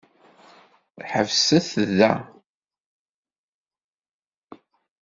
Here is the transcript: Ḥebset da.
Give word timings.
Ḥebset 1.11 1.69
da. 1.97 2.13